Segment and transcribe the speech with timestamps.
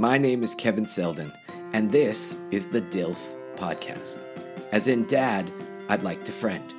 [0.00, 1.32] My name is Kevin Selden,
[1.72, 4.24] and this is the DILF podcast.
[4.70, 5.50] As in, Dad,
[5.88, 6.72] I'd like to friend.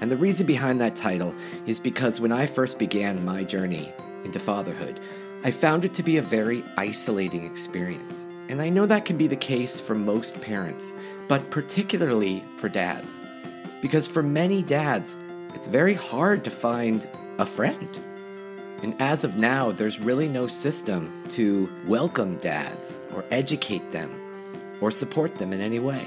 [0.00, 1.34] And the reason behind that title
[1.66, 5.00] is because when I first began my journey into fatherhood,
[5.42, 8.26] I found it to be a very isolating experience.
[8.48, 10.92] And I know that can be the case for most parents,
[11.26, 13.18] but particularly for dads.
[13.80, 15.16] Because for many dads,
[15.52, 17.08] it's very hard to find
[17.40, 17.98] a friend.
[18.82, 24.10] And as of now, there's really no system to welcome dads or educate them
[24.80, 26.04] or support them in any way.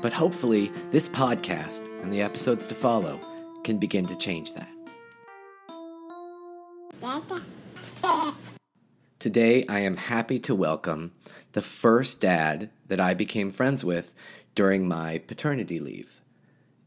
[0.00, 3.18] But hopefully, this podcast and the episodes to follow
[3.64, 4.68] can begin to change that.
[9.18, 11.10] Today, I am happy to welcome
[11.52, 14.14] the first dad that I became friends with
[14.54, 16.20] during my paternity leave.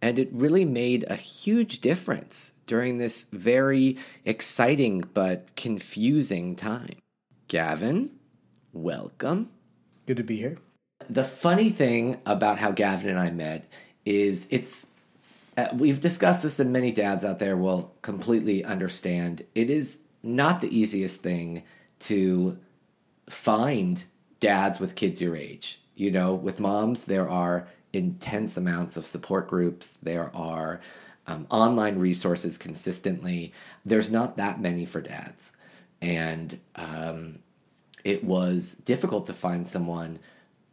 [0.02, 7.00] And it really made a huge difference during this very exciting but confusing time.
[7.48, 8.12] Gavin,
[8.74, 9.50] welcome.
[10.06, 10.58] Good to be here.
[11.10, 13.70] The funny thing about how Gavin and I met
[14.06, 14.88] is it's
[15.58, 20.62] uh, we've discussed this and many dads out there will completely understand it is not
[20.62, 21.64] the easiest thing
[22.00, 22.58] to
[23.28, 24.06] find
[24.40, 29.48] dads with kids your age you know with moms there are intense amounts of support
[29.48, 30.80] groups there are
[31.28, 33.54] um, online resources consistently.
[33.86, 35.54] There's not that many for dads.
[36.02, 37.40] And um,
[38.04, 40.20] it was difficult to find someone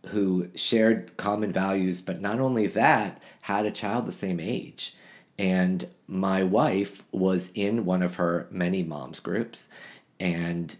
[0.09, 4.95] who shared common values, but not only that, had a child the same age.
[5.39, 9.69] And my wife was in one of her many moms groups,
[10.21, 10.77] and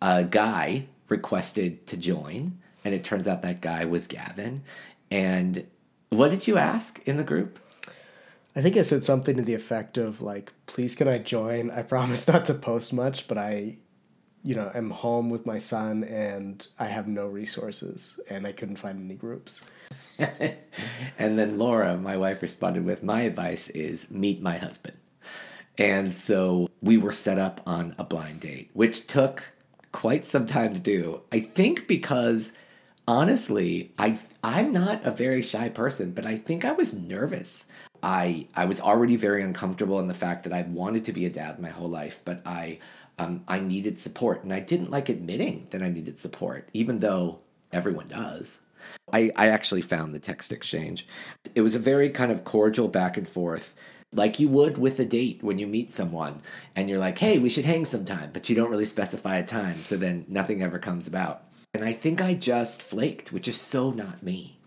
[0.00, 2.58] a guy requested to join.
[2.84, 4.62] And it turns out that guy was Gavin.
[5.10, 5.66] And
[6.08, 7.58] what did you ask in the group?
[8.56, 11.70] I think I said something to the effect of like, "Please, can I join?
[11.70, 13.78] I promise not to post much, but I,
[14.42, 18.76] you know, am home with my son and I have no resources and I couldn't
[18.76, 19.62] find any groups."
[20.18, 24.96] and then Laura, my wife, responded with, "My advice is meet my husband."
[25.78, 29.52] And so we were set up on a blind date, which took
[29.92, 31.22] quite some time to do.
[31.32, 32.52] I think because
[33.06, 37.66] honestly, I I'm not a very shy person, but I think I was nervous.
[38.02, 41.30] I I was already very uncomfortable in the fact that I wanted to be a
[41.30, 42.78] dad my whole life, but I
[43.18, 47.40] um, I needed support, and I didn't like admitting that I needed support, even though
[47.72, 48.60] everyone does.
[49.12, 51.06] I, I actually found the text exchange.
[51.54, 53.74] It was a very kind of cordial back and forth,
[54.12, 56.42] like you would with a date when you meet someone
[56.76, 59.76] and you're like, hey, we should hang sometime, but you don't really specify a time,
[59.76, 61.42] so then nothing ever comes about.
[61.74, 64.57] And I think I just flaked, which is so not me.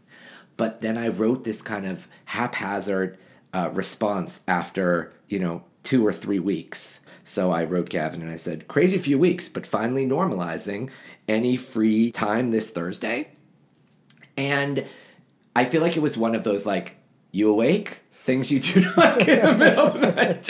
[0.62, 3.18] But then I wrote this kind of haphazard
[3.52, 7.00] uh, response after, you know, two or three weeks.
[7.24, 10.92] So I wrote Gavin and I said, crazy few weeks, but finally normalizing.
[11.28, 13.30] Any free time this Thursday?
[14.38, 14.86] And
[15.56, 16.96] I feel like it was one of those like,
[17.32, 18.04] you awake?
[18.12, 20.48] Things you do not get in the middle of the night.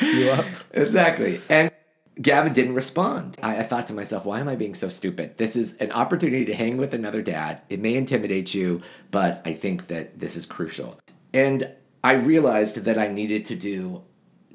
[0.00, 0.46] you up?
[0.72, 1.40] Exactly.
[1.48, 1.72] And
[2.20, 3.36] Gavin didn't respond.
[3.42, 5.38] I, I, thought to myself, why am I being so stupid?
[5.38, 7.62] This is an opportunity to hang with another dad.
[7.68, 10.98] It may intimidate you, but I think that this is crucial.
[11.32, 11.70] And
[12.04, 14.02] I realized that I needed to do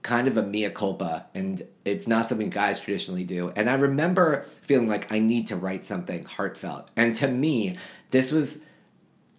[0.04, 3.52] kind of a mea culpa, and it's not something guys traditionally do.
[3.56, 6.90] And I remember feeling like I need to write something heartfelt.
[6.96, 7.78] And to me,
[8.12, 8.66] this was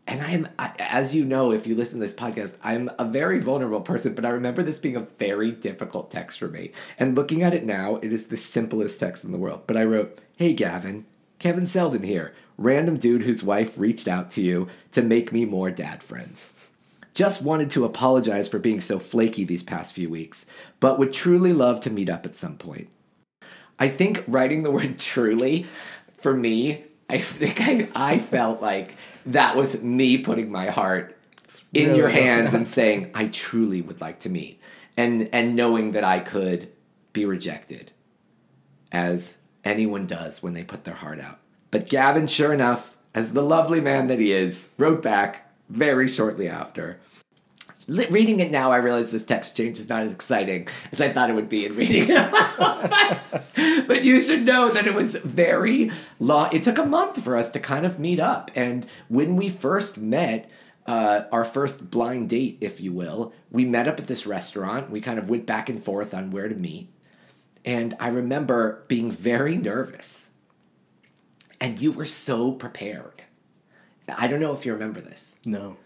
[0.06, 3.80] and I'm, as you know, if you listen to this podcast, I'm a very vulnerable
[3.80, 6.70] person, but I remember this being a very difficult text for me.
[6.98, 9.64] And looking at it now, it is the simplest text in the world.
[9.66, 11.06] But I wrote, Hey, Gavin,
[11.38, 15.70] Kevin Selden here, random dude whose wife reached out to you to make me more
[15.70, 16.52] dad friends.
[17.14, 20.46] Just wanted to apologize for being so flaky these past few weeks,
[20.78, 22.88] but would truly love to meet up at some point.
[23.78, 25.66] I think writing the word truly,
[26.16, 28.94] for me, I think I, I felt like
[29.26, 31.16] that was me putting my heart
[31.72, 31.98] in really?
[31.98, 34.60] your hands and saying, I truly would like to meet.
[34.96, 36.70] And and knowing that I could
[37.12, 37.92] be rejected
[38.90, 41.38] as anyone does when they put their heart out.
[41.70, 46.48] But Gavin, sure enough, as the lovely man that he is, wrote back very shortly
[46.48, 46.98] after
[47.88, 51.30] reading it now, I realize this text change is not as exciting as I thought
[51.30, 53.86] it would be in reading it.
[53.88, 56.48] but, you should know that it was very long.
[56.52, 58.50] It took a month for us to kind of meet up.
[58.54, 60.50] And when we first met,
[60.86, 64.90] uh, our first blind date, if you will, we met up at this restaurant.
[64.90, 66.88] We kind of went back and forth on where to meet.
[67.64, 70.30] And I remember being very nervous.
[71.60, 73.22] And you were so prepared.
[74.08, 75.40] I don't know if you remember this.
[75.44, 75.76] No.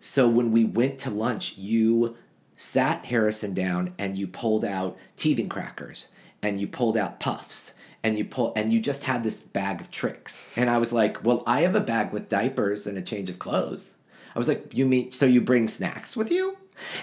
[0.00, 2.16] So when we went to lunch, you
[2.56, 6.08] sat Harrison down and you pulled out teething crackers
[6.42, 9.90] and you pulled out puffs and you pull and you just had this bag of
[9.90, 10.50] tricks.
[10.56, 13.38] And I was like, "Well, I have a bag with diapers and a change of
[13.38, 13.96] clothes."
[14.34, 16.56] I was like, "You mean so you bring snacks with you?"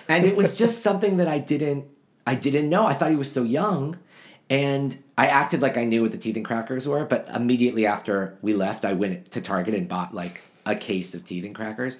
[0.09, 1.85] And it was just something that I didn't
[2.25, 2.87] I didn't know.
[2.87, 3.99] I thought he was so young.
[4.49, 8.53] And I acted like I knew what the teething crackers were, but immediately after we
[8.53, 11.97] left, I went to Target and bought like a case of teething crackers.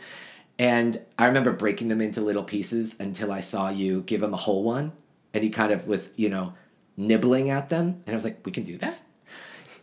[0.59, 4.37] And I remember breaking them into little pieces until I saw you give him a
[4.37, 4.93] whole one.
[5.33, 6.53] And he kind of was, you know,
[6.95, 8.01] nibbling at them.
[8.05, 8.97] And I was like, we can do that.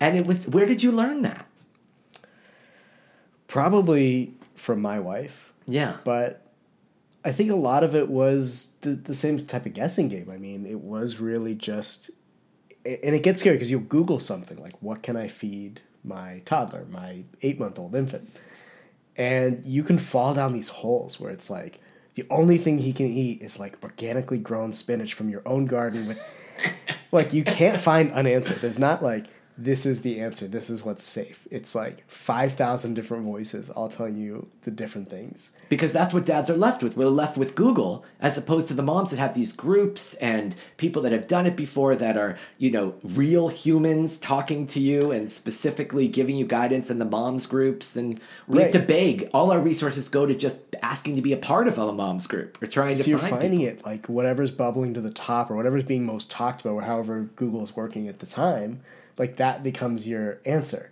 [0.00, 1.46] And it was, where did you learn that?
[3.46, 5.52] Probably from my wife.
[5.66, 5.98] Yeah.
[6.02, 6.44] But
[7.24, 10.28] I think a lot of it was the, the same type of guessing game.
[10.30, 12.10] I mean, it was really just,
[12.84, 16.84] and it gets scary because you'll Google something like, what can I feed my toddler,
[16.90, 18.28] my eight month old infant?
[19.16, 21.80] And you can fall down these holes where it's like,
[22.14, 26.06] the only thing he can eat is like organically grown spinach from your own garden
[26.06, 26.20] with
[27.12, 28.54] like you can't find an answer.
[28.54, 29.26] There's not like
[29.56, 30.46] this is the answer.
[30.48, 31.46] This is what's safe.
[31.50, 35.50] It's like 5,000 different voices all telling you the different things.
[35.68, 36.96] Because that's what dads are left with.
[36.96, 41.02] We're left with Google as opposed to the moms that have these groups and people
[41.02, 45.30] that have done it before that are, you know, real humans talking to you and
[45.30, 47.96] specifically giving you guidance in the moms groups.
[47.96, 48.64] And we Right.
[48.64, 49.30] have to beg.
[49.32, 52.58] All our resources go to just asking to be a part of a moms group.
[52.60, 53.78] We're trying to So you're find finding people.
[53.78, 57.28] it like whatever's bubbling to the top or whatever's being most talked about or however
[57.36, 58.80] Google is working at the time,
[59.18, 60.90] like that becomes your answer.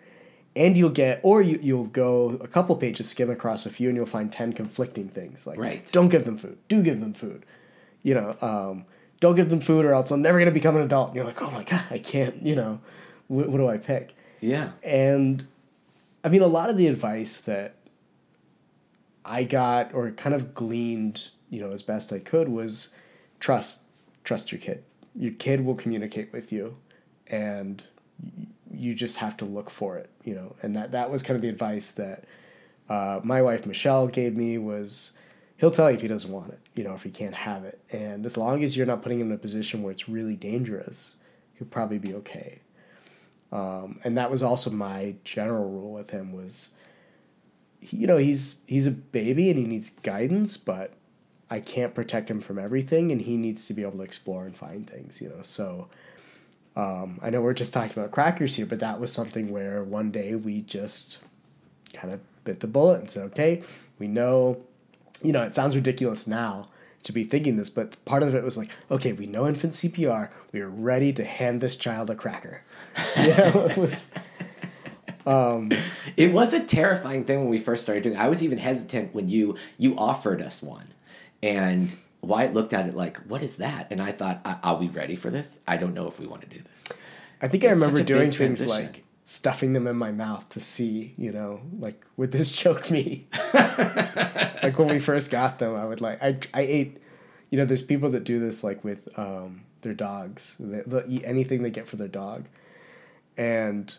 [0.54, 3.96] And you'll get, or you, you'll go a couple pages, skim across a few, and
[3.96, 5.46] you'll find 10 conflicting things.
[5.46, 5.90] Like, Right.
[5.92, 7.46] don't give them food, do give them food.
[8.02, 8.84] You know, um,
[9.20, 11.08] don't give them food or else I'm never going to become an adult.
[11.08, 12.80] And you're like, oh my God, I can't, you know,
[13.28, 14.14] what, what do I pick?
[14.40, 14.72] Yeah.
[14.82, 15.46] And
[16.24, 17.76] I mean, a lot of the advice that
[19.24, 22.94] I got or kind of gleaned, you know, as best I could was
[23.40, 23.84] trust
[24.24, 24.82] trust your kid.
[25.14, 26.76] Your kid will communicate with you,
[27.26, 27.84] and
[28.72, 30.56] you just have to look for it, you know.
[30.62, 32.24] And that that was kind of the advice that
[32.88, 35.12] uh, my wife Michelle gave me was
[35.56, 37.80] he'll tell you if he doesn't want it, you know, if he can't have it,
[37.90, 41.16] and as long as you're not putting him in a position where it's really dangerous,
[41.54, 42.60] he'll probably be okay.
[43.52, 46.70] Um, and that was also my general rule with him was
[47.90, 50.92] you know he's he's a baby and he needs guidance but
[51.50, 54.56] i can't protect him from everything and he needs to be able to explore and
[54.56, 55.88] find things you know so
[56.76, 60.10] um, i know we're just talking about crackers here but that was something where one
[60.10, 61.22] day we just
[61.94, 63.62] kind of bit the bullet and said okay
[63.98, 64.60] we know
[65.22, 66.69] you know it sounds ridiculous now
[67.02, 70.30] to be thinking this but part of it was like okay we know infant cpr
[70.52, 72.62] we are ready to hand this child a cracker
[73.16, 74.10] know, it was
[75.24, 75.70] Um,
[76.16, 78.16] It was a terrifying thing when we first started doing.
[78.16, 78.20] it.
[78.20, 80.88] I was even hesitant when you you offered us one,
[81.42, 84.88] and Wyatt looked at it like, "What is that?" And I thought, "Are- "Are we
[84.88, 85.60] ready for this?
[85.66, 86.84] I don't know if we want to do this."
[87.40, 90.48] I think I remember such a big doing things like stuffing them in my mouth
[90.50, 93.26] to see, you know, like would this choke me?
[93.54, 96.98] like when we first got them, I would like I I ate,
[97.50, 100.56] you know, there's people that do this like with um, their dogs.
[100.60, 102.46] They'll eat anything they get for their dog,
[103.36, 103.94] and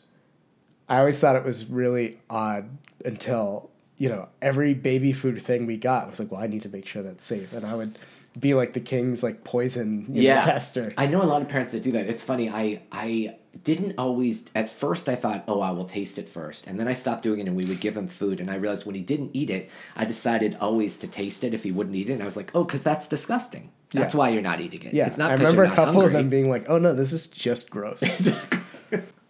[0.87, 2.69] I always thought it was really odd
[3.03, 6.69] until you know every baby food thing we got was like, well, I need to
[6.69, 7.98] make sure that's safe, and I would
[8.40, 10.92] be like the king's like poison know, tester.
[10.98, 12.07] I know a lot of parents that do that.
[12.07, 12.50] It's funny.
[12.50, 16.66] I I didn't always at first I thought, "Oh, I will taste it first.
[16.66, 18.88] And then I stopped doing it and we would give him food and I realized
[18.88, 22.09] when he didn't eat it, I decided always to taste it if he wouldn't eat
[22.09, 22.14] it.
[22.14, 23.69] And I was like, "Oh, cuz that's disgusting.
[23.92, 24.18] That's Yeah.
[24.18, 24.95] why you're not eating it.
[24.95, 27.28] Yeah, It's not I remember a couple of them being like, "Oh no, this is
[27.28, 28.02] just gross."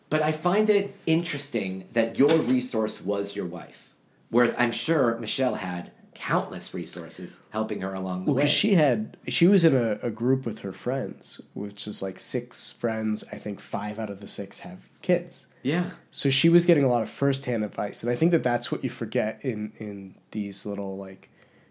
[0.09, 3.92] But I find it interesting that your resource was your wife.
[4.33, 8.41] Whereas I'm sure Michelle had countless resources helping her along the Well, way.
[8.43, 12.19] because she had she was in a, a group with her friends, which is like
[12.19, 13.23] six friends.
[13.31, 15.47] I think five out of the six have kids.
[15.63, 15.91] yeah.
[16.11, 18.83] So she was getting a lot of firsthand advice, and I think that that's what
[18.83, 21.29] you forget in in these little like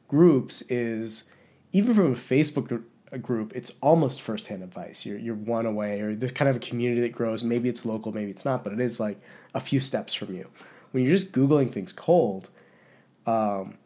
[0.09, 1.31] groups is
[1.73, 2.83] even from a Facebook
[3.21, 5.05] group, it's almost firsthand advice.
[5.07, 7.45] You're you're one away, or there's kind of a community that grows.
[7.45, 9.21] Maybe it's local, maybe it's not, but it is like
[9.55, 10.49] a few steps from you.
[10.93, 12.49] When you're just googling things cold,
[13.27, 13.77] um,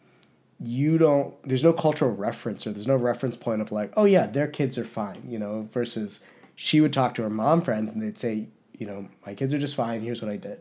[0.60, 1.34] you don't.
[1.44, 4.76] There's no cultural reference, or there's no reference point of like, oh yeah, their kids
[4.78, 5.68] are fine, you know.
[5.72, 9.52] Versus she would talk to her mom friends, and they'd say, you know, my kids
[9.54, 10.00] are just fine.
[10.02, 10.60] Here's what I did,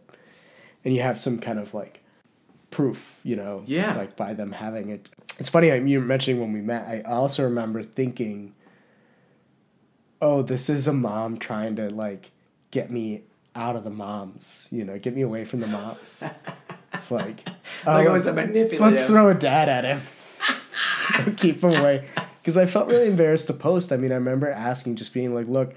[0.84, 2.02] and you have some kind of like
[2.72, 3.96] proof, you know, Yeah.
[3.96, 5.08] like by them having it.
[5.40, 6.86] It's funny I- you were mentioning when we met.
[6.88, 8.54] I also remember thinking,
[10.22, 12.32] oh, this is a mom trying to like
[12.72, 13.24] get me
[13.56, 16.24] out of the moms, you know, get me away from the moms.
[16.94, 17.48] it's like,
[17.86, 18.80] Like oh, it was a um, manipulative.
[18.82, 22.08] let's throw a dad at him, keep him away.
[22.42, 23.92] Because I felt really embarrassed to post.
[23.92, 25.74] I mean, I remember asking, just being like, look.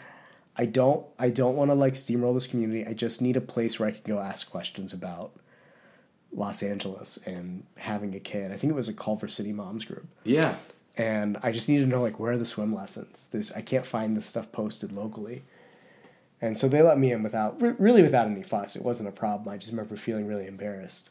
[0.61, 2.85] I don't I don't want to like steamroll this community.
[2.85, 5.31] I just need a place where I can go ask questions about
[6.33, 8.51] Los Angeles and having a kid.
[8.51, 10.09] I think it was a Culver City Moms group.
[10.25, 10.57] Yeah.
[10.97, 13.29] And I just need to know like where are the swim lessons.
[13.31, 15.45] There's I can't find this stuff posted locally.
[16.40, 18.76] And so they let me in without really without any fuss.
[18.76, 19.52] It wasn't a problem.
[19.52, 21.11] I just remember feeling really embarrassed.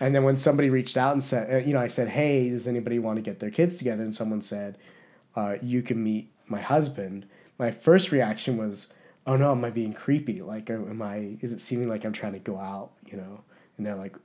[0.00, 2.66] And then when somebody reached out and said, uh, you know, I said, "Hey, does
[2.66, 4.76] anybody want to get their kids together?" And someone said,
[5.36, 7.26] uh, "You can meet my husband."
[7.58, 8.92] My first reaction was,
[9.26, 10.42] "Oh no, am I being creepy?
[10.42, 11.36] Like, am I?
[11.40, 13.40] Is it seeming like I'm trying to go out?" You know?
[13.76, 14.16] And they're like,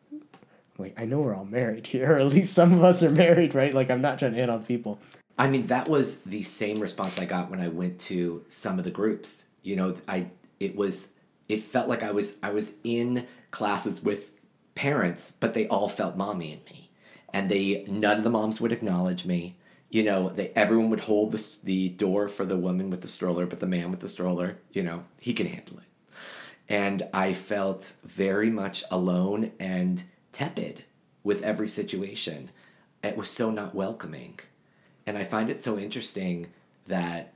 [0.80, 3.54] "Like, I know we're all married here, or at least some of us are married,
[3.54, 3.74] right?
[3.74, 5.00] Like, I'm not trying to hit on people."
[5.38, 8.86] I mean, that was the same response I got when I went to some of
[8.86, 9.46] the groups.
[9.62, 11.10] You know, I it was
[11.48, 14.34] it felt like I was I was in classes with
[14.76, 16.92] parents, but they all felt mommy in me,
[17.34, 19.56] and they none of the moms would acknowledge me.
[19.90, 23.46] You know, they everyone would hold the the door for the woman with the stroller,
[23.46, 25.86] but the man with the stroller, you know, he can handle it.
[26.68, 30.84] And I felt very much alone and tepid
[31.24, 32.52] with every situation.
[33.04, 34.40] It was so not welcoming.
[35.08, 36.48] And I find it so interesting
[36.86, 37.34] that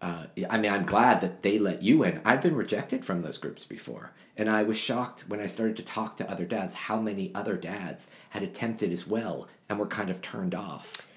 [0.00, 2.20] uh, I mean, I'm glad that they let you in.
[2.24, 4.12] I've been rejected from those groups before.
[4.36, 7.56] And I was shocked when I started to talk to other dads how many other
[7.56, 11.08] dads had attempted as well and were kind of turned off.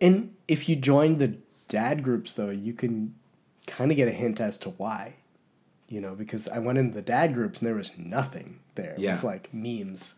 [0.00, 1.36] And if you join the
[1.68, 3.14] dad groups, though, you can
[3.66, 5.16] kind of get a hint as to why.
[5.88, 8.92] You know, because I went into the dad groups and there was nothing there.
[8.92, 9.12] It Yeah.
[9.12, 10.14] was like memes.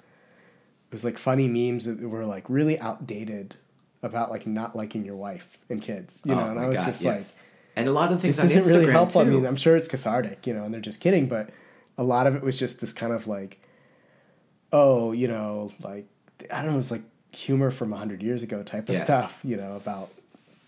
[0.91, 3.57] It was like funny memes that were like really outdated
[4.03, 6.23] about like not liking your wife and kids.
[6.25, 7.43] You know, Oh and I was God, just yes.
[7.43, 7.48] like,
[7.79, 9.23] and a lot of things this isn't really helpful.
[9.23, 9.29] Too.
[9.29, 11.51] I mean, I'm sure it's cathartic, you know, and they're just kidding, but
[11.97, 13.61] a lot of it was just this kind of like,
[14.73, 16.07] oh, you know, like
[16.53, 19.05] I don't know, it's like humor from hundred years ago type of Yes.
[19.05, 20.11] stuff, you know, about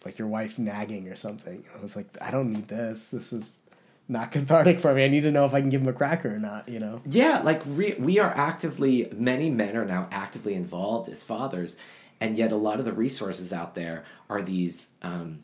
[0.04, 1.56] like your wife nagging or something.
[1.56, 3.10] And I was like, I don't need this.
[3.10, 3.60] This is
[4.08, 5.04] not cathartic for me.
[5.04, 6.68] I need to know if I can give him a cracker or not.
[6.68, 7.02] You know.
[7.06, 11.76] Yeah, like re- we are actively, many men are now actively involved as fathers,
[12.20, 15.42] and yet a lot of the resources out there are these um,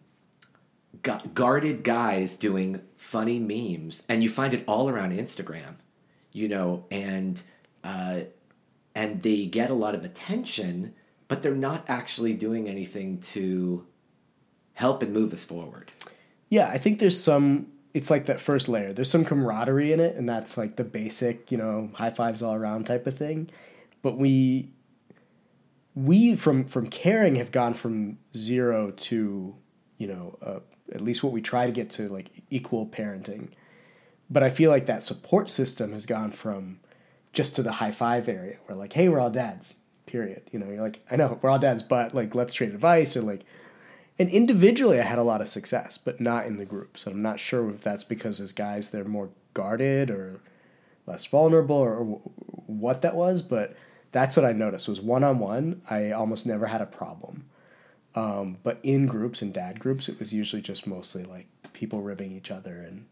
[1.03, 5.77] gu- guarded guys doing funny memes, and you find it all around Instagram,
[6.33, 7.43] you know, and
[7.85, 8.21] uh,
[8.95, 10.95] and they get a lot of attention,
[11.29, 13.87] but they're not actually doing anything to
[14.75, 15.91] help and move us forward.
[16.49, 17.69] Yeah, I think there's some.
[17.95, 18.93] It's like that first layer.
[18.93, 22.55] There's some camaraderie in it, and that's like the basic, you know, high fives all
[22.55, 23.49] around type of thing.
[24.03, 24.71] But we,
[25.95, 29.57] we from from caring have gone from zero to,
[29.97, 30.61] you know, uh,
[30.93, 33.49] at least what we try to get to like equal parenting.
[34.29, 36.81] But I feel like that support system has gone from
[37.33, 39.81] just to the high five area, where like, hey, we're all dads.
[40.07, 40.43] Period.
[40.53, 43.23] You know, you're like, I know we're all dads, but like, let's trade advice or
[43.23, 43.45] like
[44.19, 47.07] and individually, I had a lot of success, but not in the groups.
[47.07, 50.41] And I'm not sure if that's because as guys they're more guarded or
[51.07, 52.05] less vulnerable or, or
[52.67, 53.43] what that was.
[53.43, 53.77] But
[54.13, 55.83] that's what I noticed was one on one.
[55.91, 57.45] I almost never had a problem.
[58.17, 62.33] Um, but in groups and dad groups, it was usually just mostly like people ribbing
[62.33, 63.07] each other and.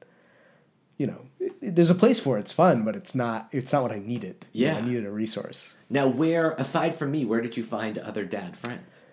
[0.96, 2.42] You know, it, it- there's a place for it.
[2.42, 3.48] It's fun, but it's not.
[3.50, 4.46] It's not what I needed.
[4.52, 4.78] You know, Yeah.
[4.78, 5.74] I needed a resource.
[5.90, 9.04] Now, where aside from me, where did you find other dad friends?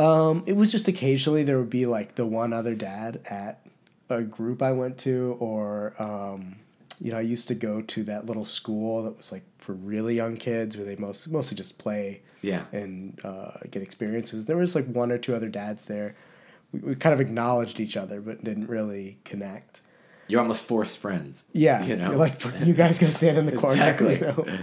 [0.00, 3.64] Um, it was just occasionally there would be like the one other dad at
[4.10, 6.56] a group I went to, or um,
[7.02, 10.14] you know, I used to go to that little school that was like for really
[10.16, 12.64] young kids where they most mostly just play Yeah.
[12.72, 14.44] and uh, get experiences.
[14.46, 16.14] There was like one or two other dads there.
[16.72, 19.80] We, we kind of acknowledged each other, but didn't really connect.
[20.28, 21.44] You're almost forced friends.
[21.52, 22.10] Yeah, You know?
[22.10, 24.14] you're like you guys gonna stand in the corner, Exactly.
[24.14, 24.58] you know.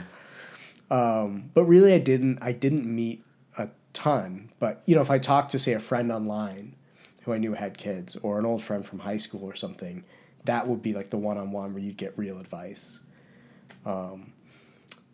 [0.91, 2.39] Um, but really, I didn't.
[2.41, 3.23] I didn't meet
[3.57, 4.49] a ton.
[4.59, 6.75] But you know, if I talked to say a friend online
[7.23, 10.03] who I knew had kids, or an old friend from high school or something,
[10.45, 13.01] that would be like the one-on-one where you'd get real advice.
[13.85, 14.33] Um,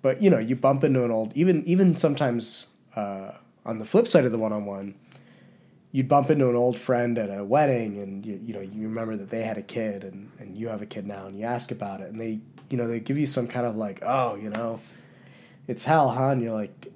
[0.01, 3.32] but you know, you bump into an old even even sometimes uh,
[3.65, 4.96] on the flip side of the one-on-one.
[5.91, 9.15] You'd bump into an old friend at a wedding, and you, you know you remember
[9.15, 11.72] that they had a kid, and, and you have a kid now, and you ask
[11.72, 12.39] about it, and they
[12.70, 14.79] you know they give you some kind of like oh you know
[15.67, 16.27] it's hell, huh?
[16.29, 16.91] And you're like,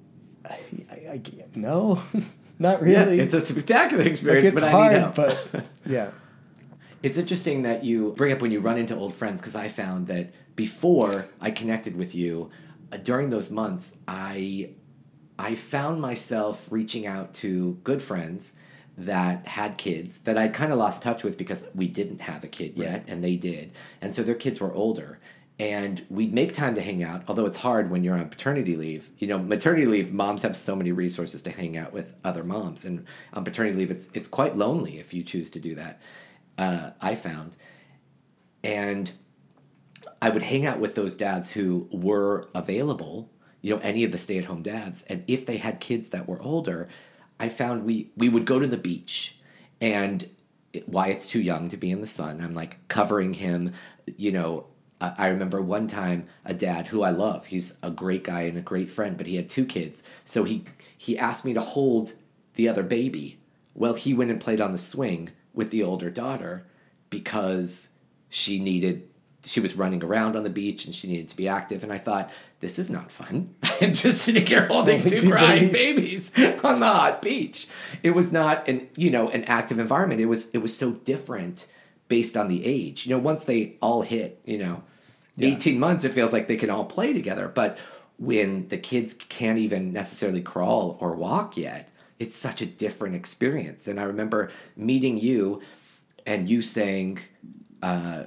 [0.48, 0.58] I,
[0.90, 1.22] I, I-
[1.54, 2.02] no,
[2.58, 3.16] not really.
[3.16, 6.10] Yeah, it's a spectacular like experience, it's but I hard, but yeah,
[7.02, 10.06] It's interesting that you bring up when you run into old friends because I found
[10.08, 12.50] that before I connected with you,
[12.92, 14.70] uh, during those months, I
[15.38, 18.52] I found myself reaching out to good friends
[18.98, 22.48] that had kids that I kind of lost touch with because we didn't have a
[22.48, 23.72] kid yet and they did.
[24.02, 25.18] And so their kids were older.
[25.58, 29.10] And we'd make time to hang out, although it's hard when you're on paternity leave.
[29.18, 32.84] You know, maternity leave, moms have so many resources to hang out with other moms.
[32.84, 33.04] And
[33.34, 36.00] on paternity leave, it's, it's quite lonely if you choose to do that,
[36.60, 37.56] uh, I found.
[38.62, 39.12] and
[40.22, 43.30] I would hang out with those dads who were available,
[43.62, 46.88] you know, any of the stay-at-home dads, and if they had kids that were older,
[47.38, 49.38] I found we we would go to the beach,
[49.80, 50.28] and
[50.86, 52.40] Wyatt's too young to be in the sun.
[52.40, 53.72] I'm like covering him,
[54.16, 54.66] you know.
[55.00, 57.46] I I remember one time a dad who I love.
[57.46, 60.64] He's a great guy and a great friend, but he had two kids, so he
[60.96, 62.14] he asked me to hold
[62.54, 63.38] the other baby.
[63.74, 66.66] Well, he went and played on the swing with the older daughter
[67.10, 67.88] because
[68.28, 69.10] she needed
[69.44, 71.82] she was running around on the beach and she needed to be active.
[71.82, 72.30] And i thought
[72.60, 73.54] this is not fun.
[73.80, 76.30] I'm just sitting here holding two two crying babies.
[76.30, 77.66] babies on the hot beach.
[78.02, 80.20] It was not an you know an active environment.
[80.20, 81.68] It was it was so different
[82.08, 83.06] based on the age.
[83.06, 84.82] You know once they all hit you know
[85.38, 87.48] 18 months it feels like they can all play together.
[87.48, 87.78] But
[88.18, 91.88] when the kids can't even necessarily crawl or walk yet
[92.20, 95.60] it's such a different experience and i remember meeting you
[96.26, 97.18] and you saying
[97.82, 98.24] uh,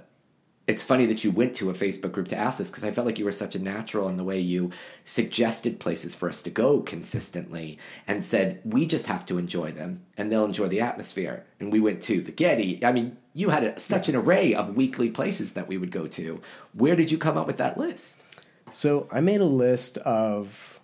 [0.66, 3.06] it's funny that you went to a Facebook group to ask this because I felt
[3.06, 4.72] like you were such a natural in the way you
[5.04, 10.06] suggested places for us to go consistently and said, we just have to enjoy them
[10.16, 11.46] and they'll enjoy the atmosphere.
[11.60, 12.84] And we went to the Getty.
[12.84, 16.08] I mean, you had a, such an array of weekly places that we would go
[16.08, 16.42] to.
[16.72, 18.24] Where did you come up with that list?
[18.72, 20.80] So I made a list of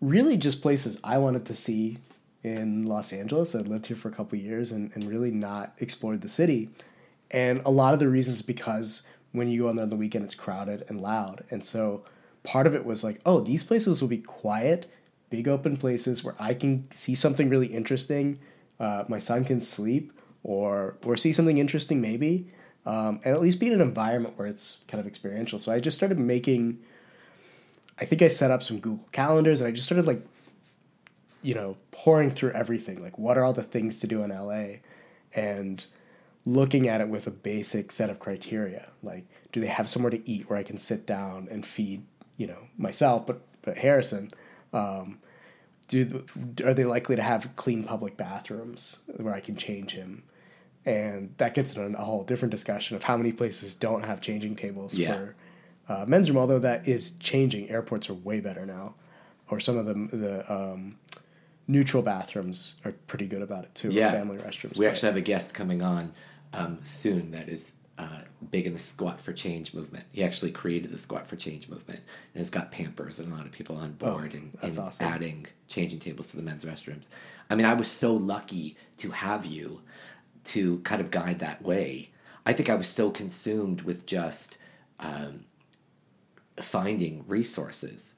[0.00, 1.98] really just places I wanted to see
[2.46, 3.56] in Los Angeles.
[3.56, 6.70] I lived here for a couple years and, and really not explored the city.
[7.30, 9.96] And a lot of the reasons is because when you go on there on the
[9.96, 11.44] weekend, it's crowded and loud.
[11.50, 12.04] And so
[12.44, 14.86] part of it was like, oh, these places will be quiet,
[15.28, 18.38] big open places where I can see something really interesting.
[18.78, 20.12] Uh, my son can sleep
[20.44, 22.48] or or see something interesting maybe,
[22.84, 25.58] um, and at least be in an environment where it's kind of experiential.
[25.58, 26.78] So I just started making.
[27.98, 30.22] I think I set up some Google calendars and I just started like,
[31.46, 33.00] you know, pouring through everything.
[33.00, 34.80] Like, what are all the things to do in LA,
[35.34, 35.84] and
[36.44, 38.88] looking at it with a basic set of criteria.
[39.02, 42.04] Like, do they have somewhere to eat where I can sit down and feed,
[42.36, 44.30] you know, myself, but but Harrison.
[44.72, 45.18] Um,
[45.88, 46.24] do
[46.64, 50.22] are they likely to have clean public bathrooms where I can change him?
[50.84, 54.54] And that gets into a whole different discussion of how many places don't have changing
[54.56, 55.14] tables Yeah.
[55.14, 55.34] for
[55.88, 56.38] uh, men's room.
[56.38, 58.94] Although that is changing, airports are way better now,
[59.50, 60.96] or some of them the um,
[61.68, 63.90] neutral bathrooms are pretty good about it too.
[63.90, 64.12] Yeah.
[64.12, 64.76] family restrooms.
[64.78, 66.12] We actually have a guest coming on
[66.52, 70.04] um, soon that is uh, big in the squat for change movement.
[70.12, 72.00] He actually created the squat for change movement
[72.34, 74.86] and has got Pampers and a lot of people on board and, Oh, that's and
[74.86, 75.06] awesome.
[75.06, 77.06] adding changing tables to the men's restrooms.
[77.50, 79.80] I mean, I was so lucky to have you
[80.44, 82.10] to kind of guide that way.
[82.44, 84.56] I think I was so consumed with just
[85.00, 85.46] um,
[86.60, 88.14] finding resources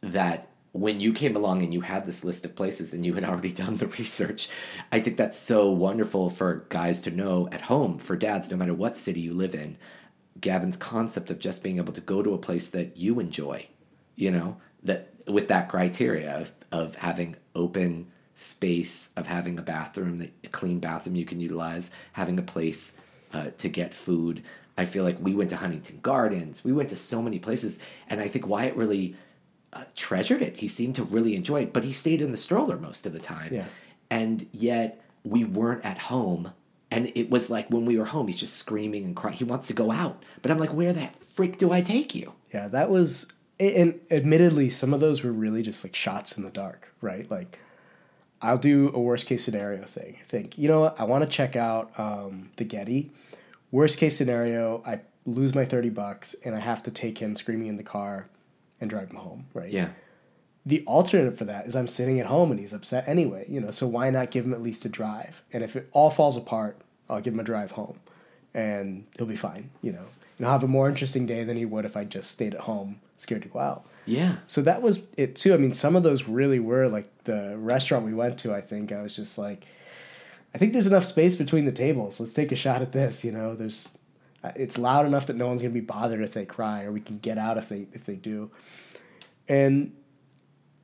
[0.00, 3.24] that when you came along and you had this list of places and you had
[3.24, 4.48] already done the research,
[4.90, 8.74] I think that's so wonderful for guys to know at home, for dads, no matter
[8.74, 9.76] what city you live in.
[10.40, 13.66] Gavin's concept of just being able to go to a place that you enjoy,
[14.16, 20.18] you know, that with that criteria of, of having open space, of having a bathroom,
[20.18, 22.96] that a clean bathroom you can utilize, having a place
[23.32, 24.42] uh, to get food.
[24.76, 28.20] I feel like we went to Huntington Gardens, we went to so many places, and
[28.20, 29.14] I think Wyatt really
[29.72, 30.58] uh, treasured it.
[30.58, 33.20] He seemed to really enjoy it, but he stayed in the stroller most of the
[33.20, 33.52] time.
[33.52, 33.64] Yeah.
[34.10, 36.52] And yet we weren't at home.
[36.90, 39.36] And it was like when we were home, he's just screaming and crying.
[39.36, 40.22] He wants to go out.
[40.42, 42.34] But I'm like, where the freak do I take you?
[42.52, 46.50] Yeah, that was, and admittedly, some of those were really just like shots in the
[46.50, 47.30] dark, right?
[47.30, 47.58] Like,
[48.42, 50.18] I'll do a worst case scenario thing.
[50.26, 53.10] Think, you know what, I want to check out um, the Getty.
[53.70, 57.68] Worst case scenario, I lose my 30 bucks and I have to take him screaming
[57.68, 58.28] in the car
[58.82, 59.70] and drive him home, right?
[59.70, 59.90] Yeah.
[60.66, 63.70] The alternative for that is I'm sitting at home and he's upset anyway, you know,
[63.70, 65.42] so why not give him at least a drive?
[65.52, 66.76] And if it all falls apart,
[67.08, 67.98] I'll give him a drive home
[68.52, 70.04] and he'll be fine, you know.
[70.36, 72.62] And I'll have a more interesting day than he would if I just stayed at
[72.62, 73.86] home scared to go out.
[74.04, 74.36] Yeah.
[74.46, 75.54] So that was it too.
[75.54, 78.52] I mean, some of those really were like the restaurant we went to.
[78.52, 79.64] I think I was just like,
[80.54, 82.18] I think there's enough space between the tables.
[82.18, 83.24] Let's take a shot at this.
[83.24, 83.96] You know, there's,
[84.56, 87.18] it's loud enough that no one's gonna be bothered if they cry, or we can
[87.18, 88.50] get out if they if they do.
[89.48, 89.94] And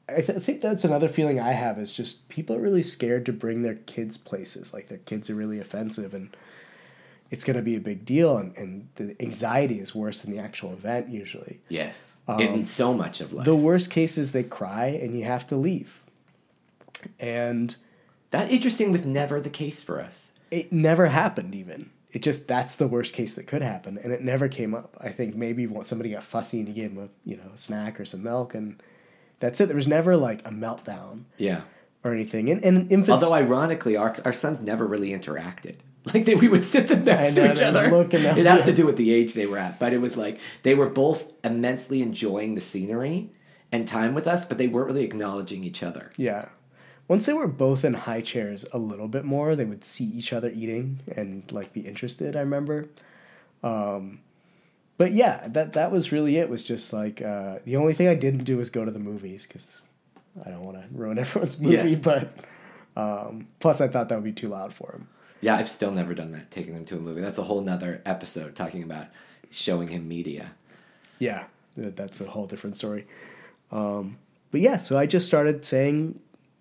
[0.09, 3.27] I, th- I think that's another feeling I have is just people are really scared
[3.27, 4.73] to bring their kids places.
[4.73, 6.35] Like their kids are really offensive and
[7.31, 8.39] it's going to be a big deal.
[8.39, 11.61] And, and the anxiety is worse than the actual event usually.
[11.69, 12.17] Yes.
[12.27, 13.45] Um, In so much of life.
[13.45, 16.03] The worst case is they cry and you have to leave.
[17.21, 17.77] And
[18.31, 20.33] that interesting was never the case for us.
[20.51, 21.91] it never happened even.
[22.11, 24.97] It just that's the worst case that could happen, and it never came up.
[25.01, 28.01] I think maybe somebody got fussy and you gave them a you know a snack
[28.01, 28.83] or some milk, and
[29.41, 29.67] that's it.
[29.67, 31.61] There was never like a meltdown Yeah.
[32.03, 32.51] or anything.
[32.51, 35.77] And, and infants, Although ironically, our our sons never really interacted.
[36.15, 38.09] Like they, we would sit them next know, to each other.
[38.11, 40.75] it has to do with the age they were at, but it was like they
[40.75, 43.29] were both immensely enjoying the scenery
[43.71, 46.11] and time with us, but they weren't really acknowledging each other.
[46.17, 46.47] Yeah.
[47.09, 50.33] Once they were both in high chairs a little bit more, they would see each
[50.33, 52.89] other eating and like be interested, I remember.
[53.63, 54.21] Um
[54.99, 56.51] but yeah, that that was really it.
[56.51, 59.47] Was just like uh, the only thing I didn't do was go to the movies
[59.47, 59.81] because
[60.45, 61.93] I don't want to ruin everyone's movie.
[61.93, 61.99] Yeah.
[61.99, 62.35] But
[62.97, 65.09] um, plus, I thought that would be too loud for him.
[65.41, 67.21] Yeah, I've still never done that, taking them to a movie.
[67.21, 69.07] That's a whole nother episode talking about
[69.53, 70.51] showing him media.
[71.21, 71.45] Yeah,
[71.77, 73.07] that's a whole different story.
[73.71, 74.19] Um,
[74.51, 76.19] but yeah, so I just started saying,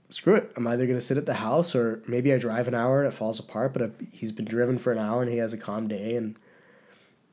[0.10, 0.52] screw it.
[0.56, 3.12] I'm either going to sit at the house or maybe I drive an hour and
[3.12, 5.88] it falls apart, but he's been driven for an hour and he has a calm
[5.88, 6.36] day and,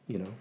[0.07, 0.33] you know,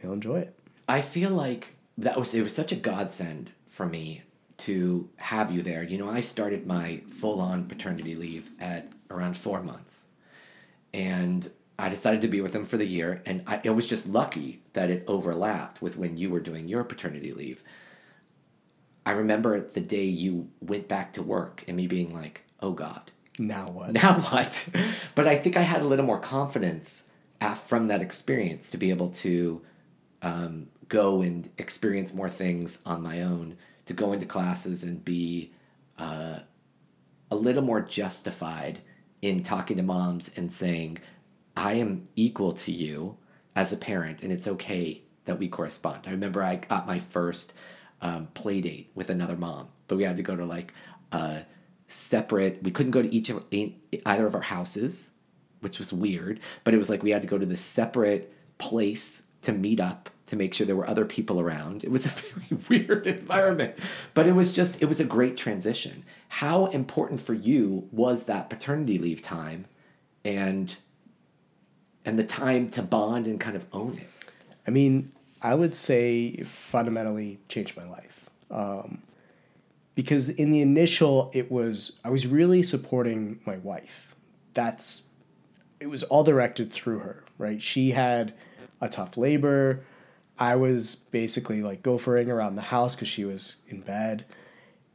[0.00, 0.58] he'll enjoy it.
[0.88, 4.22] I feel like that was it was such a godsend for me
[4.58, 5.82] to have you there.
[5.82, 10.06] You know, I started my full on paternity leave at around four months,
[10.92, 13.22] and I decided to be with him for the year.
[13.26, 16.84] And I, it was just lucky that it overlapped with when you were doing your
[16.84, 17.64] paternity leave.
[19.06, 23.10] I remember the day you went back to work and me being like, "Oh God,
[23.38, 23.92] Now what?
[24.02, 24.68] now what?
[25.14, 27.08] but I think I had a little more confidence
[27.66, 29.60] from that experience to be able to
[30.22, 35.52] um, go and experience more things on my own, to go into classes and be
[35.98, 36.38] uh,
[37.30, 38.80] a little more justified
[39.20, 40.98] in talking to moms and saying,
[41.56, 43.16] I am equal to you
[43.54, 46.02] as a parent, and it's okay that we correspond.
[46.06, 47.52] I remember I got my first
[48.04, 50.72] um, play date with another mom, but we had to go to like
[51.10, 51.44] a
[51.88, 52.62] separate.
[52.62, 55.10] We couldn't go to each of either of our houses,
[55.60, 56.38] which was weird.
[56.62, 60.10] But it was like we had to go to this separate place to meet up
[60.26, 61.82] to make sure there were other people around.
[61.82, 63.74] It was a very weird environment,
[64.12, 66.04] but it was just it was a great transition.
[66.28, 69.64] How important for you was that paternity leave time,
[70.26, 70.76] and
[72.04, 74.10] and the time to bond and kind of own it?
[74.66, 75.12] I mean,
[75.44, 78.30] I would say fundamentally changed my life.
[78.50, 79.02] Um,
[79.94, 84.16] because in the initial, it was, I was really supporting my wife.
[84.54, 85.02] That's,
[85.78, 87.60] it was all directed through her, right?
[87.60, 88.32] She had
[88.80, 89.84] a tough labor.
[90.38, 94.24] I was basically like gophering around the house because she was in bed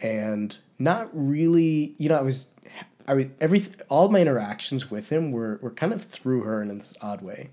[0.01, 2.47] and not really, you know, I was,
[3.07, 6.79] I was, every, all my interactions with him were, were kind of through her in
[6.79, 7.51] this odd way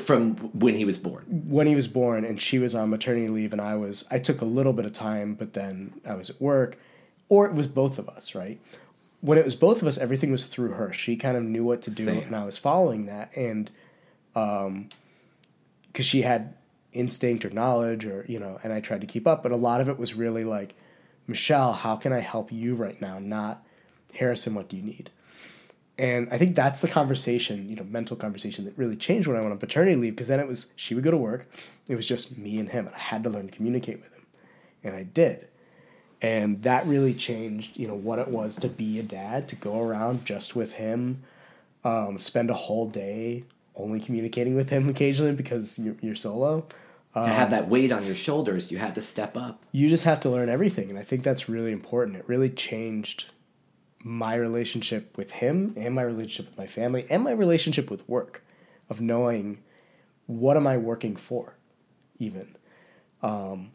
[0.00, 1.24] From when he was born.
[1.46, 4.40] when he was born and she was on maternity leave and I was I took
[4.40, 6.78] a little bit of time but then I was at work
[7.28, 8.60] or it was both of us, right?
[9.20, 10.92] When it was both of us everything was through her.
[10.92, 12.22] She kind of knew what to do Same.
[12.22, 13.70] and I was following that and
[14.36, 14.88] um
[15.94, 16.54] cuz she had
[16.92, 19.80] instinct or knowledge or you know and I tried to keep up but a lot
[19.80, 20.74] of it was really like
[21.26, 23.18] Michelle, how can I help you right now?
[23.18, 23.64] Not
[24.14, 25.10] Harrison, what do you need?
[25.98, 29.40] And I think that's the conversation, you know, mental conversation that really changed when I
[29.40, 31.46] went on paternity leave because then it was she would go to work,
[31.88, 34.26] it was just me and him, and I had to learn to communicate with him,
[34.82, 35.48] and I did,
[36.22, 39.80] and that really changed, you know, what it was to be a dad, to go
[39.82, 41.22] around just with him,
[41.84, 46.66] um, spend a whole day only communicating with him occasionally because you're, you're solo.
[47.14, 49.62] to have that weight on your shoulders, you had to step up.
[49.72, 52.16] You just have to learn everything, and I think that's really important.
[52.16, 53.26] It really changed
[54.02, 58.42] my relationship with him and my relationship with my family and my relationship with work
[58.90, 59.62] of knowing
[60.26, 61.54] what am I working for
[62.18, 62.56] even.
[63.22, 63.72] Um,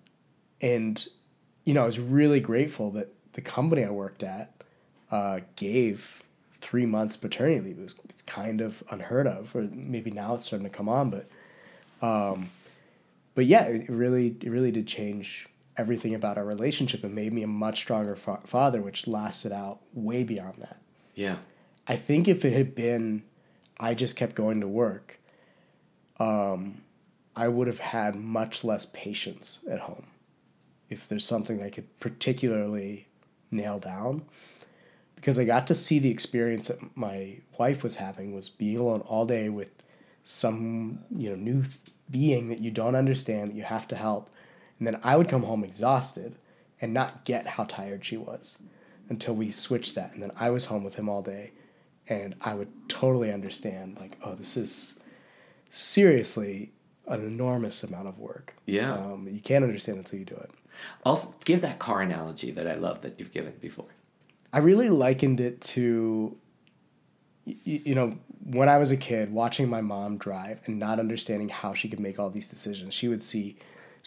[0.61, 1.05] and
[1.63, 4.53] you know, I was really grateful that the company I worked at
[5.11, 7.79] uh, gave three months paternity leave.
[7.79, 11.09] It was it's kind of unheard of, or maybe now it's starting to come on,
[11.09, 11.29] but
[12.01, 12.49] um,
[13.35, 17.43] but yeah, it really it really did change everything about our relationship and made me
[17.43, 20.81] a much stronger fa- father, which lasted out way beyond that.
[21.15, 21.37] Yeah.
[21.87, 23.23] I think if it had been,
[23.79, 25.19] I just kept going to work,
[26.19, 26.81] um,
[27.35, 30.07] I would have had much less patience at home.
[30.89, 33.07] If there's something I could particularly
[33.51, 34.23] nail down,
[35.15, 39.01] because I got to see the experience that my wife was having was being alone
[39.01, 39.71] all day with
[40.23, 44.29] some you know new th- being that you don't understand that you have to help,
[44.77, 46.35] and then I would come home exhausted
[46.79, 48.59] and not get how tired she was
[49.09, 51.51] until we switched that, and then I was home with him all day,
[52.07, 54.99] and I would totally understand like oh this is
[55.69, 56.71] seriously
[57.07, 58.53] an enormous amount of work.
[58.65, 58.93] Yeah.
[58.93, 60.51] um, you can't understand until you do it.
[61.03, 63.87] Also, give that car analogy that I love that you've given before.
[64.53, 66.37] I really likened it to,
[67.45, 71.73] you know, when I was a kid, watching my mom drive and not understanding how
[71.73, 72.93] she could make all these decisions.
[72.93, 73.57] She would see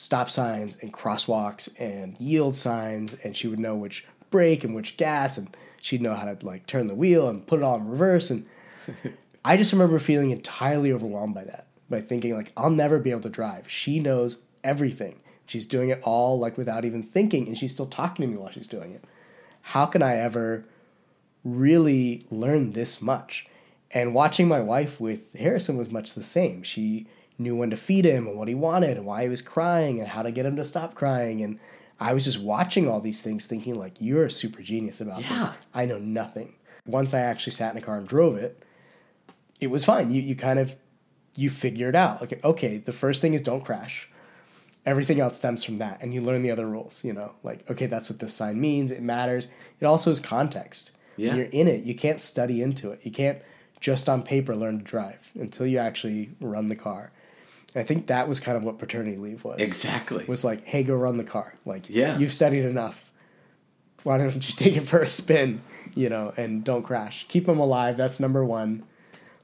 [0.01, 4.97] stop signs and crosswalks and yield signs, and she would know which brake and which
[4.97, 7.87] gas, and she'd know how to like turn the wheel and put it all in
[7.87, 8.31] reverse.
[8.31, 8.47] And
[9.45, 13.21] I just remember feeling entirely overwhelmed by that, by thinking like I'll never be able
[13.21, 13.71] to drive.
[13.71, 15.21] She knows everything.
[15.45, 18.51] She's doing it all like without even thinking, and she's still talking to me while
[18.51, 19.05] she's doing it.
[19.61, 20.65] How can I ever
[21.45, 23.47] really learn this much?
[23.91, 26.63] And watching my wife with Harrison was much the same.
[26.63, 27.07] She
[27.40, 30.09] knew when to feed him and what he wanted and why he was crying and
[30.09, 31.40] how to get him to stop crying.
[31.42, 31.59] And
[31.98, 35.38] I was just watching all these things thinking like you're a super genius about Yeah.
[35.38, 35.48] this.
[35.74, 36.55] I know nothing.
[36.87, 38.62] Once I actually sat in a car and drove it,
[39.61, 40.11] it was fine.
[40.11, 40.76] You you kind of
[41.37, 42.20] you figure it out.
[42.20, 44.09] Like okay, the first thing is don't crash.
[44.87, 47.05] Everything else stems from that, and you learn the other rules.
[47.05, 48.90] You know, like okay, that's what this sign means.
[48.90, 49.48] It matters.
[49.79, 50.92] It also is context.
[51.16, 51.29] Yeah.
[51.29, 53.00] When you're in it, you can't study into it.
[53.05, 53.38] You can't
[53.79, 57.12] just on paper learn to drive until you actually run the car.
[57.74, 59.61] And I think that was kind of what paternity leave was.
[59.61, 60.24] Exactly.
[60.26, 61.54] Was like, hey, go run the car.
[61.64, 62.18] Like, Yeah.
[62.18, 63.11] you've studied enough.
[64.02, 65.62] Why don't you take it for a spin?
[65.94, 67.26] You know, and don't crash.
[67.28, 67.96] Keep them alive.
[67.96, 68.85] That's number one.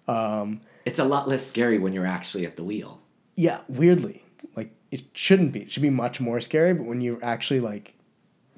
[0.08, 3.00] Um, it's a lot less scary when you're actually at the wheel.
[3.36, 5.60] Yeah, weirdly, like it shouldn't be.
[5.62, 6.72] It should be much more scary.
[6.72, 7.94] But when you actually like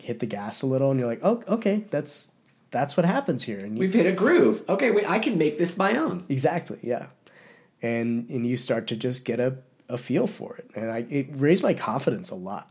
[0.00, 2.32] hit the gas a little, and you're like, oh, okay, that's
[2.70, 3.58] that's what happens here.
[3.58, 4.62] And you, We've hit a groove.
[4.68, 6.26] Okay, wait, I can make this my own.
[6.28, 7.06] exactly, yeah.
[7.82, 11.28] And and you start to just get a, a feel for it, and I it
[11.30, 12.68] raised my confidence a lot.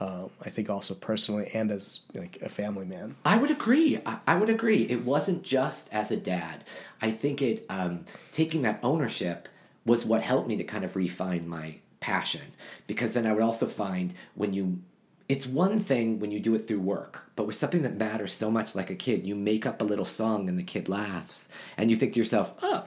[0.00, 3.16] Um, I think also personally and as like a family man.
[3.24, 4.00] I would agree.
[4.06, 4.84] I, I would agree.
[4.84, 6.64] It wasn't just as a dad.
[7.02, 9.46] I think it um, taking that ownership
[9.84, 12.52] was what helped me to kind of refine my passion
[12.86, 14.80] because then I would also find when you
[15.28, 18.50] it's one thing when you do it through work, but with something that matters so
[18.50, 21.90] much like a kid, you make up a little song and the kid laughs and
[21.90, 22.86] you think to yourself, "Oh,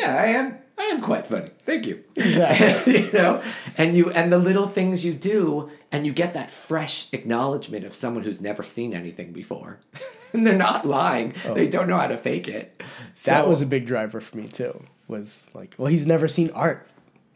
[0.00, 1.48] yeah, I am I am quite funny.
[1.64, 3.06] Thank you." Exactly.
[3.06, 3.42] you know,
[3.78, 7.94] and you and the little things you do and you get that fresh acknowledgement of
[7.94, 9.78] someone who's never seen anything before.
[10.32, 11.34] and they're not lying.
[11.46, 11.54] Oh.
[11.54, 12.78] They don't know how to fake it.
[13.24, 14.82] That So- was a big driver for me too.
[15.08, 16.86] Was like, well, he's never seen art.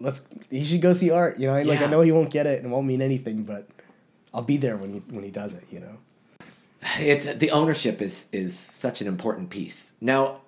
[0.00, 1.38] Let's he should go see art.
[1.38, 3.68] You know, like I know he won't get it and it won't mean anything, but
[4.35, 5.64] I'll be there when he when he does it.
[5.70, 5.96] You know.
[6.98, 9.94] it's the ownership is is such an important piece.
[10.00, 10.40] Now,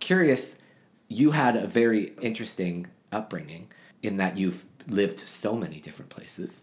[0.00, 0.62] curious,
[1.08, 3.68] you had a very interesting upbringing
[4.02, 6.62] in that you've lived so many different places.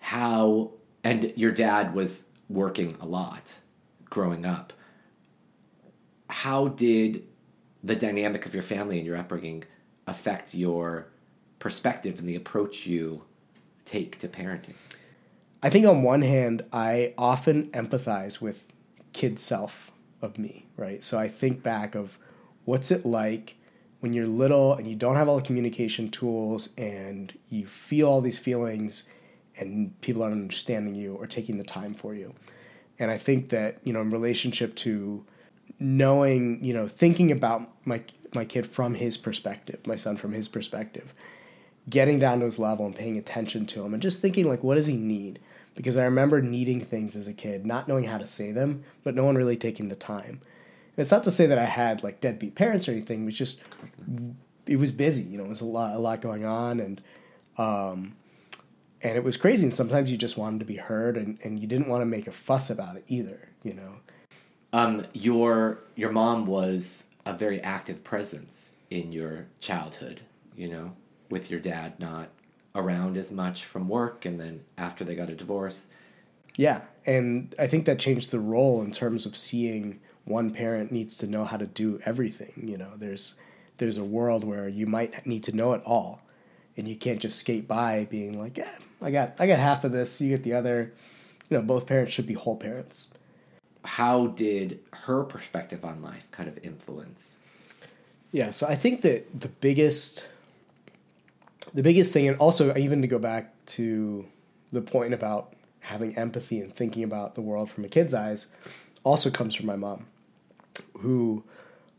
[0.00, 0.72] How
[1.04, 3.60] and your dad was working a lot
[4.04, 4.72] growing up.
[6.30, 7.24] How did
[7.82, 9.64] the dynamic of your family and your upbringing
[10.06, 11.08] affect your
[11.58, 13.24] perspective and the approach you
[13.84, 14.74] take to parenting?
[15.62, 18.66] I think on one hand, I often empathize with
[19.12, 19.90] kid self
[20.22, 21.02] of me, right?
[21.02, 22.18] So I think back of
[22.68, 23.56] what's it like
[24.00, 28.20] when you're little and you don't have all the communication tools and you feel all
[28.20, 29.04] these feelings
[29.56, 32.34] and people aren't understanding you or taking the time for you.
[32.98, 35.24] And I think that, you know, in relationship to
[35.80, 38.02] knowing, you know, thinking about my
[38.34, 41.14] my kid from his perspective, my son from his perspective,
[41.88, 44.74] getting down to his level and paying attention to him and just thinking like what
[44.74, 45.40] does he need
[45.74, 49.14] because i remember needing things as a kid not knowing how to say them but
[49.14, 50.40] no one really taking the time
[51.02, 53.62] it's not to say that i had like deadbeat parents or anything it was just
[54.66, 57.00] it was busy you know it was a lot a lot going on and
[57.56, 58.14] um
[59.00, 61.66] and it was crazy and sometimes you just wanted to be heard and, and you
[61.66, 63.94] didn't want to make a fuss about it either you know
[64.72, 70.20] Um, your your mom was a very active presence in your childhood.
[70.56, 70.92] You know,
[71.30, 72.28] with your dad not
[72.74, 75.86] around as much from work, and then after they got a divorce.
[76.58, 81.16] Yeah, and I think that changed the role in terms of seeing one parent needs
[81.18, 82.52] to know how to do everything.
[82.56, 83.36] You know, there's
[83.78, 86.20] there's a world where you might need to know it all,
[86.76, 89.92] and you can't just skate by being like, yeah, I got I got half of
[89.92, 90.92] this, you get the other.
[91.48, 93.08] You know, both parents should be whole parents.
[93.84, 97.38] How did her perspective on life kind of influence?
[98.32, 100.28] Yeah, so I think that the biggest
[101.72, 104.26] the biggest thing and also even to go back to
[104.72, 108.48] the point about having empathy and thinking about the world from a kid's eyes
[109.04, 110.06] also comes from my mom
[110.98, 111.44] who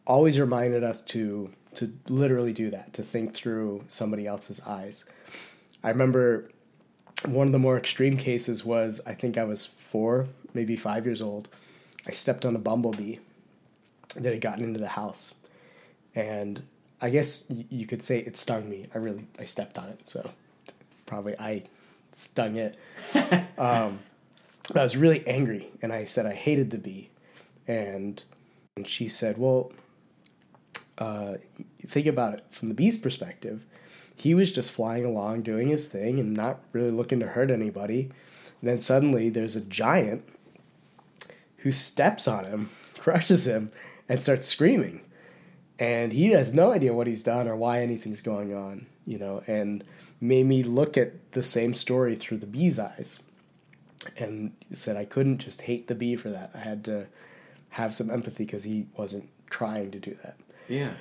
[0.06, 5.08] always reminded us to to literally do that to think through somebody else's eyes
[5.84, 6.50] i remember
[7.26, 11.22] one of the more extreme cases was i think i was four maybe five years
[11.22, 11.48] old
[12.08, 13.18] i stepped on a bumblebee
[14.16, 15.36] that had gotten into the house
[16.16, 16.64] and
[17.02, 18.88] I guess you could say it stung me.
[18.94, 20.30] I really I stepped on it, so
[21.06, 21.64] probably I
[22.12, 22.78] stung it.
[23.58, 24.00] um,
[24.76, 27.10] I was really angry, and I said I hated the bee,
[27.68, 28.22] and
[28.80, 29.72] and she said, "Well,
[30.98, 31.36] uh,
[31.86, 33.66] think about it from the bee's perspective.
[34.16, 38.10] He was just flying along, doing his thing, and not really looking to hurt anybody.
[38.62, 40.28] And then suddenly, there's a giant
[41.58, 43.70] who steps on him, crushes him,
[44.08, 45.02] and starts screaming."
[45.80, 49.42] and he has no idea what he's done or why anything's going on, you know,
[49.48, 49.84] and
[50.20, 53.20] made me look at the same story through the bee's eyes.
[54.18, 56.52] And said I couldn't just hate the bee for that.
[56.54, 57.08] I had to
[57.70, 60.38] have some empathy because he wasn't trying to do that.
[60.68, 60.92] Yeah.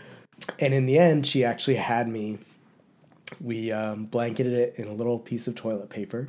[0.58, 2.38] And in the end, she actually had me.
[3.40, 6.28] We um, blanketed it in a little piece of toilet paper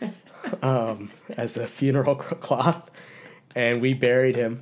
[0.62, 2.90] um, as a funeral cloth,
[3.54, 4.60] and we buried him.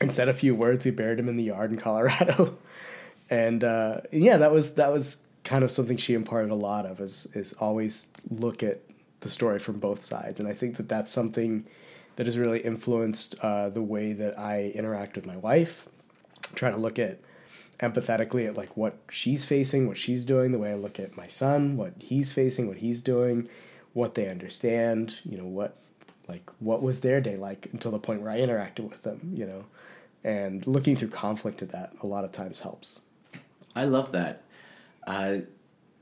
[0.00, 0.86] And said a few words.
[0.86, 2.56] We buried him in the yard in Colorado,
[3.30, 7.00] and uh, yeah, that was that was kind of something she imparted a lot of.
[7.00, 8.80] Is is always look at
[9.20, 11.66] the story from both sides, and I think that that's something
[12.20, 15.88] that has really influenced uh, the way that I interact with my wife.
[16.54, 17.18] Trying to look at
[17.78, 21.26] empathetically at like what she's facing, what she's doing, the way I look at my
[21.26, 23.48] son, what he's facing, what he's doing,
[23.94, 25.78] what they understand, you know, what
[26.28, 29.46] like what was their day like until the point where I interacted with them, you
[29.46, 29.64] know.
[30.22, 33.00] And looking through conflict at that a lot of times helps.
[33.74, 34.42] I love that.
[35.06, 35.38] Uh,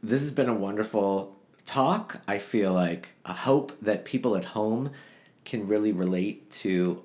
[0.03, 2.23] this has been a wonderful talk.
[2.27, 4.91] I feel like I hope that people at home
[5.49, 7.03] can really relate to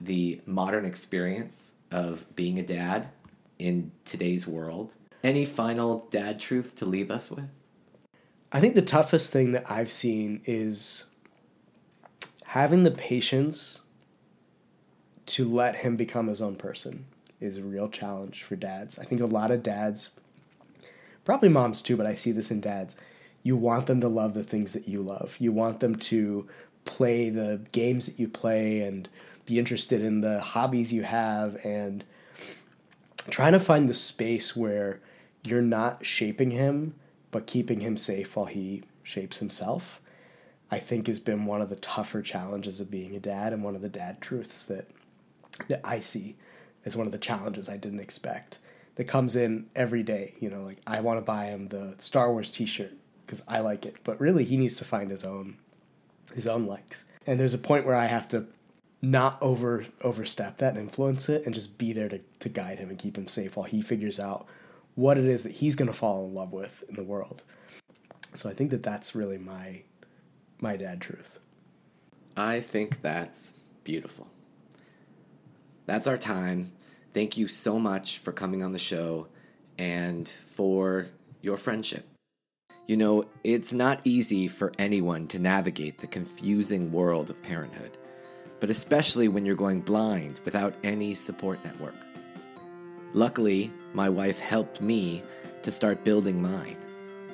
[0.00, 3.08] the modern experience of being a dad
[3.60, 4.96] in today's world.
[5.22, 7.48] Any final dad truth to leave us with?
[8.50, 11.04] I think the toughest thing that I've seen is
[12.46, 13.82] having the patience
[15.26, 17.04] to let him become his own person
[17.38, 18.98] is a real challenge for dads.
[18.98, 20.10] I think a lot of dads,
[21.24, 22.96] probably moms too, but I see this in dads.
[23.44, 25.36] You want them to love the things that you love.
[25.38, 26.48] You want them to
[26.84, 29.08] play the games that you play and
[29.46, 32.04] be interested in the hobbies you have and
[33.30, 35.00] trying to find the space where
[35.42, 36.94] you're not shaping him
[37.30, 40.00] but keeping him safe while he shapes himself
[40.70, 43.74] i think has been one of the tougher challenges of being a dad and one
[43.74, 44.88] of the dad truths that
[45.68, 46.36] that i see
[46.84, 48.58] as one of the challenges i didn't expect
[48.96, 50.34] that comes in every day.
[50.40, 52.92] You know like i want to buy him the star wars t-shirt
[53.24, 55.56] because i like it but really he needs to find his own
[56.34, 58.46] his own likes and there's a point where i have to
[59.02, 62.90] not over overstep that and influence it and just be there to, to guide him
[62.90, 64.46] and keep him safe while he figures out
[64.94, 67.42] what it is that he's going to fall in love with in the world.
[68.34, 69.82] So i think that that's really my
[70.58, 71.38] my dad truth.
[72.36, 74.28] I think that's beautiful.
[75.86, 76.72] That's our time.
[77.14, 79.28] Thank you so much for coming on the show
[79.78, 81.08] and for
[81.40, 82.06] your friendship
[82.90, 87.96] you know it's not easy for anyone to navigate the confusing world of parenthood
[88.60, 91.94] but especially when you're going blind without any support network.
[93.14, 95.22] Luckily, my wife helped me
[95.62, 96.76] to start building mine.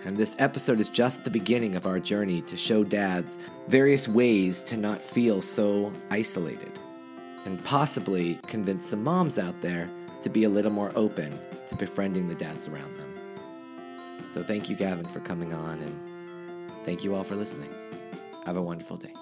[0.05, 4.63] And this episode is just the beginning of our journey to show dads various ways
[4.65, 6.79] to not feel so isolated,
[7.45, 9.89] and possibly convince some moms out there
[10.23, 13.16] to be a little more open to befriending the dads around them.
[14.29, 16.01] So thank you, Gavin, for coming on, and
[16.85, 17.71] thank you all for listening.
[18.45, 19.13] Have a wonderful day.